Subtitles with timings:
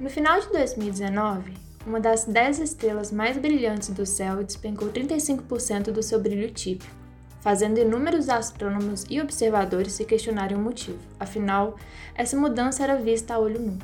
[0.00, 1.52] No final de 2019,
[1.86, 6.90] uma das 10 estrelas mais brilhantes do céu despencou 35% do seu brilho típico,
[7.42, 10.98] fazendo inúmeros astrônomos e observadores se questionarem o motivo.
[11.18, 11.76] Afinal,
[12.14, 13.78] essa mudança era vista a olho nu.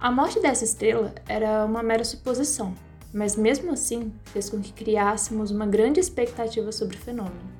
[0.00, 2.74] A morte dessa estrela era uma mera suposição,
[3.14, 7.54] mas mesmo assim fez com que criássemos uma grande expectativa sobre o fenômeno.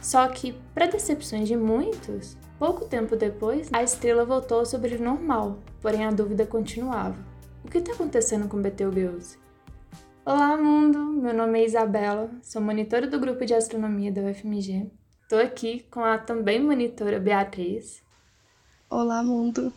[0.00, 5.58] Só que, para decepções de muitos, pouco tempo depois, a estrela voltou ao brilho normal,
[5.82, 7.18] porém a dúvida continuava.
[7.64, 9.36] O que está acontecendo com Betelgeuse?
[10.24, 10.98] Olá, mundo!
[10.98, 14.88] Meu nome é Isabela, sou monitora do grupo de astronomia da UFMG.
[15.22, 18.00] Estou aqui com a também monitora Beatriz.
[18.88, 19.72] Olá, mundo!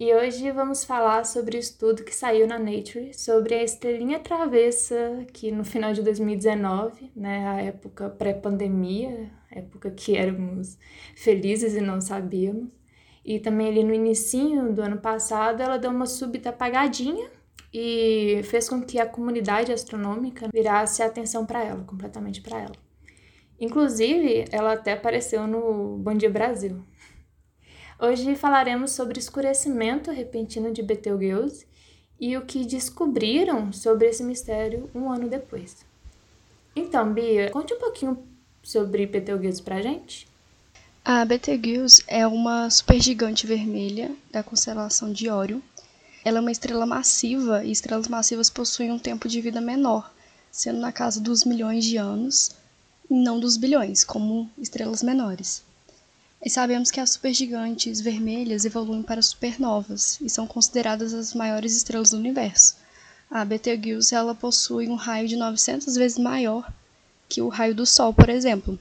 [0.00, 5.26] E hoje vamos falar sobre o estudo que saiu na Nature sobre a estrelinha travessa,
[5.32, 10.78] que no final de 2019, né, a época pré-pandemia, época que éramos
[11.16, 12.77] felizes e não sabíamos,
[13.24, 17.30] e também ali no início do ano passado, ela deu uma súbita apagadinha
[17.72, 22.74] e fez com que a comunidade astronômica virasse atenção para ela, completamente para ela.
[23.60, 26.80] Inclusive, ela até apareceu no Bom Dia Brasil.
[28.00, 31.66] Hoje falaremos sobre escurecimento repentino de Betelgeuse
[32.20, 35.84] e o que descobriram sobre esse mistério um ano depois.
[36.76, 38.24] Então, Bia, conte um pouquinho
[38.62, 40.27] sobre Betelgeuse pra gente.
[41.10, 45.62] A Betelgeuse é uma supergigante vermelha da constelação de Órion.
[46.22, 50.12] Ela é uma estrela massiva e estrelas massivas possuem um tempo de vida menor,
[50.52, 52.50] sendo na casa dos milhões de anos,
[53.10, 55.62] e não dos bilhões, como estrelas menores.
[56.44, 62.10] E sabemos que as supergigantes vermelhas evoluem para supernovas e são consideradas as maiores estrelas
[62.10, 62.76] do universo.
[63.30, 66.70] A Betelgeuse ela possui um raio de 900 vezes maior
[67.30, 68.78] que o raio do Sol, por exemplo.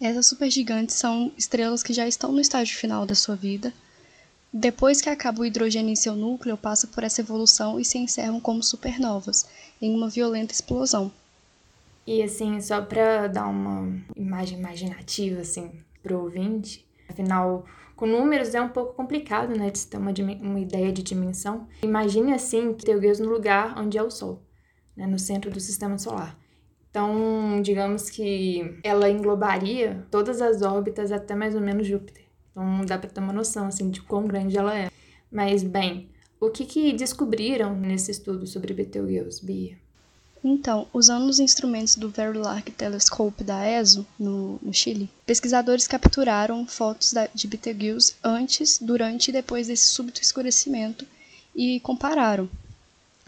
[0.00, 3.72] Essas supergigantes são estrelas que já estão no estágio final da sua vida.
[4.52, 8.40] Depois que acaba o hidrogênio em seu núcleo, passa por essa evolução e se encerram
[8.40, 9.46] como supernovas,
[9.80, 11.10] em uma violenta explosão.
[12.06, 15.70] E assim, só para dar uma imagem imaginativa assim,
[16.04, 16.84] o ouvinte.
[17.08, 17.64] Afinal,
[17.94, 21.68] com números é um pouco complicado, né, de ter uma, uma ideia de dimensão.
[21.82, 24.42] Imagine assim que Deus no lugar onde é o Sol,
[24.96, 26.36] né, no centro do sistema solar.
[26.92, 32.22] Então, digamos que ela englobaria todas as órbitas até mais ou menos Júpiter.
[32.50, 34.90] Então, dá para ter uma noção assim de quão grande ela é.
[35.30, 39.78] Mas bem, o que, que descobriram nesse estudo sobre Betelgeuse, Bia?
[40.44, 46.66] Então, usando os instrumentos do Very Large Telescope da ESO, no, no Chile, pesquisadores capturaram
[46.66, 51.06] fotos da, de Betelgeuse antes, durante e depois desse súbito escurecimento
[51.56, 52.50] e compararam.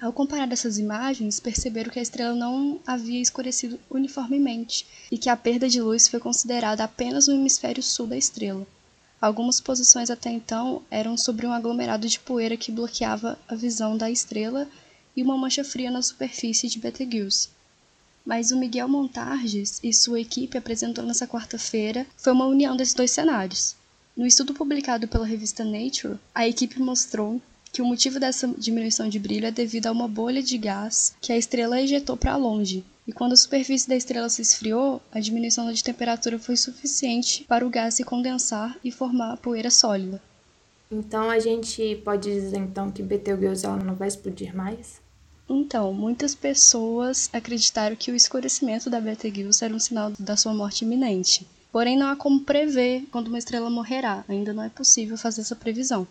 [0.00, 5.36] Ao comparar essas imagens, perceberam que a estrela não havia escurecido uniformemente e que a
[5.36, 8.66] perda de luz foi considerada apenas no hemisfério sul da estrela.
[9.20, 14.10] Algumas posições até então eram sobre um aglomerado de poeira que bloqueava a visão da
[14.10, 14.68] estrela
[15.16, 17.48] e uma mancha fria na superfície de Betelgeuse.
[18.26, 23.12] Mas o Miguel Montarges e sua equipe apresentou nessa quarta-feira foi uma união desses dois
[23.12, 23.76] cenários.
[24.16, 27.40] No estudo publicado pela revista Nature, a equipe mostrou
[27.74, 31.32] que o motivo dessa diminuição de brilho é devido a uma bolha de gás que
[31.32, 32.84] a estrela ejetou para longe.
[33.04, 37.66] E quando a superfície da estrela se esfriou, a diminuição de temperatura foi suficiente para
[37.66, 40.22] o gás se condensar e formar poeira sólida.
[40.88, 45.02] Então a gente pode dizer então que Betelgeuse não vai explodir mais?
[45.48, 50.84] Então, muitas pessoas acreditaram que o escurecimento da Betelgeuse era um sinal da sua morte
[50.84, 51.44] iminente.
[51.72, 55.56] Porém, não há como prever quando uma estrela morrerá, ainda não é possível fazer essa
[55.56, 56.06] previsão.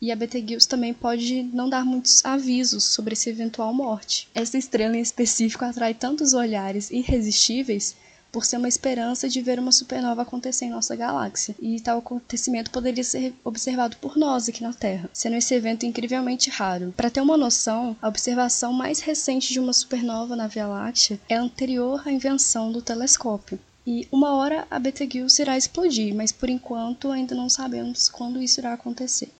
[0.00, 4.28] E a Betelgeuse também pode não dar muitos avisos sobre essa eventual morte.
[4.34, 7.96] Essa estrela em específico atrai tantos olhares irresistíveis
[8.36, 11.54] por ser uma esperança de ver uma supernova acontecer em nossa galáxia.
[11.58, 16.50] E tal acontecimento poderia ser observado por nós aqui na Terra, sendo esse evento incrivelmente
[16.50, 16.92] raro.
[16.94, 21.34] Para ter uma noção, a observação mais recente de uma supernova na Via Láctea é
[21.34, 23.58] anterior à invenção do telescópio.
[23.86, 28.60] E uma hora a Betelgeuse irá explodir, mas por enquanto ainda não sabemos quando isso
[28.60, 29.30] irá acontecer.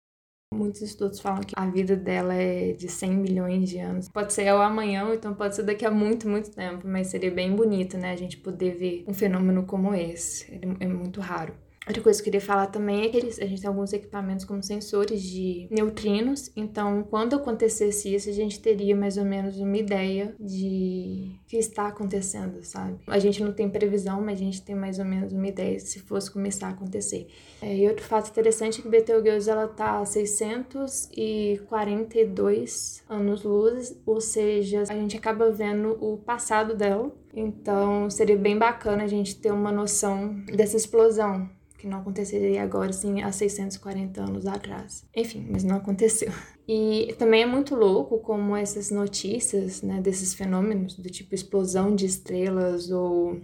[0.54, 4.08] Muitos estudos falam que a vida dela é de 100 milhões de anos.
[4.08, 7.54] Pode ser ao amanhã, então pode ser daqui a muito, muito tempo, mas seria bem
[7.54, 8.12] bonito, né?
[8.12, 10.58] A gente poder ver um fenômeno como esse.
[10.80, 11.52] É muito raro.
[11.86, 14.44] Outra coisa que eu queria falar também é que eles, a gente tem alguns equipamentos
[14.44, 19.76] como sensores de neutrinos, então quando acontecesse isso, a gente teria mais ou menos uma
[19.76, 22.98] ideia de o que está acontecendo, sabe?
[23.06, 26.00] A gente não tem previsão, mas a gente tem mais ou menos uma ideia se
[26.00, 27.28] fosse começar a acontecer.
[27.62, 34.82] É, e outro fato interessante é que Betelgeuse ela tá a 642 anos-luz, ou seja,
[34.82, 37.14] a gente acaba vendo o passado dela.
[37.32, 41.48] Então seria bem bacana a gente ter uma noção dessa explosão
[41.86, 45.04] que não aconteceria agora, assim, há 640 anos atrás.
[45.14, 46.32] Enfim, mas não aconteceu.
[46.68, 52.06] E também é muito louco como essas notícias, né, desses fenômenos do tipo explosão de
[52.06, 53.40] estrelas ou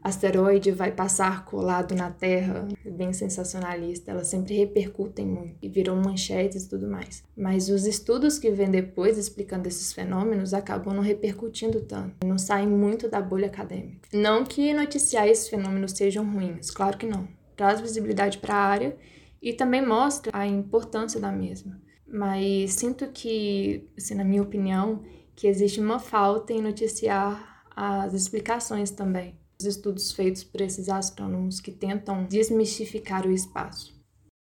[0.00, 6.66] asteroide vai passar colado na Terra, bem sensacionalista, elas sempre repercutem muito e viram manchetes
[6.66, 7.24] e tudo mais.
[7.36, 12.68] Mas os estudos que vêm depois explicando esses fenômenos acabam não repercutindo tanto, não saem
[12.68, 14.08] muito da bolha acadêmica.
[14.12, 17.26] Não que noticiar esses fenômenos sejam ruins, claro que não.
[17.56, 18.96] Traz visibilidade para a área
[19.40, 21.80] e também mostra a importância da mesma.
[22.06, 25.02] Mas sinto que, assim, na minha opinião,
[25.34, 31.60] que existe uma falta em noticiar as explicações também os estudos feitos por esses astrônomos
[31.60, 33.94] que tentam desmistificar o espaço.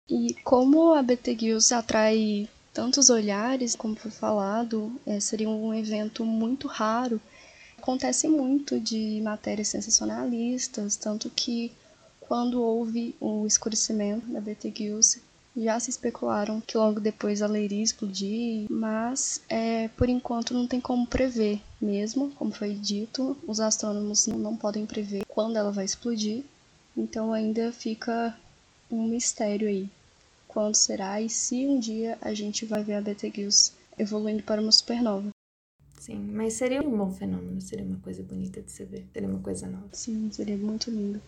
[0.10, 6.68] E como a Betelgeuse atrai tantos olhares, como foi falado, é, seria um evento muito
[6.68, 7.22] raro.
[7.78, 11.72] Acontece muito de matérias sensacionalistas, tanto que
[12.30, 15.24] quando houve o escurecimento da Betelgeuse,
[15.58, 20.80] já se especularam que logo depois ela iria explodir, mas é, por enquanto não tem
[20.80, 26.44] como prever mesmo, como foi dito, os astrônomos não podem prever quando ela vai explodir,
[26.96, 28.38] então ainda fica
[28.92, 29.90] um mistério aí.
[30.48, 34.72] Quando será e se um dia a gente vai ver a Betelgeuse evoluindo para uma
[34.72, 35.30] supernova.
[36.00, 39.40] Sim, mas seria um bom fenômeno, seria uma coisa bonita de se ver, seria uma
[39.40, 39.90] coisa nova.
[39.94, 41.20] Sim, seria muito lindo.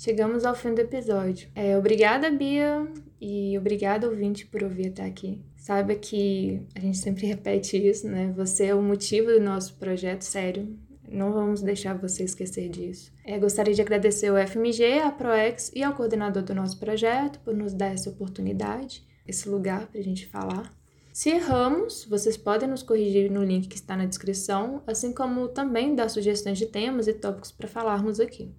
[0.00, 1.48] Chegamos ao fim do episódio.
[1.56, 2.86] É, obrigada, Bia,
[3.20, 5.42] e obrigada, ouvinte, por ouvir até aqui.
[5.56, 8.32] Saiba que a gente sempre repete isso, né?
[8.36, 10.78] Você é o motivo do nosso projeto, sério.
[11.10, 13.12] Não vamos deixar você esquecer disso.
[13.24, 17.56] É, gostaria de agradecer ao FMG, à ProEx e ao coordenador do nosso projeto por
[17.56, 20.72] nos dar essa oportunidade, esse lugar para a gente falar.
[21.12, 25.96] Se erramos, vocês podem nos corrigir no link que está na descrição, assim como também
[25.96, 28.54] dar sugestões de temas e tópicos para falarmos aqui.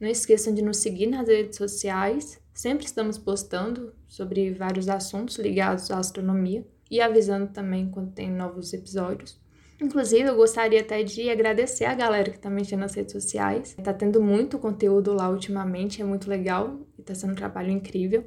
[0.00, 5.90] Não esqueçam de nos seguir nas redes sociais, sempre estamos postando sobre vários assuntos ligados
[5.90, 9.40] à astronomia e avisando também quando tem novos episódios.
[9.80, 13.74] Inclusive, eu gostaria até de agradecer a galera que está mexendo nas redes sociais.
[13.78, 18.26] Está tendo muito conteúdo lá ultimamente, é muito legal e está sendo um trabalho incrível.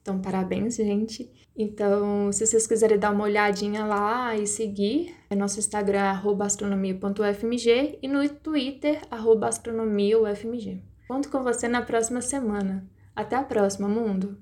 [0.00, 1.28] Então, parabéns, gente.
[1.56, 7.98] Então, se vocês quiserem dar uma olhadinha lá e seguir, é nosso Instagram é astronomia.ufmg
[8.00, 10.82] e no Twitter, astronomiaufmg.
[11.06, 12.84] Conto com você na próxima semana.
[13.14, 14.36] Até a próxima, mundo!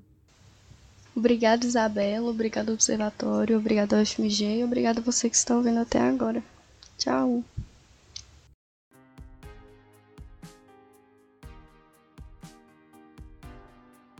[1.15, 2.29] Obrigada, Isabela.
[2.29, 3.57] Obrigada, Observatório.
[3.57, 4.59] Obrigada, UFMG.
[4.59, 6.43] E obrigada você que está ouvindo até agora.
[6.97, 7.43] Tchau!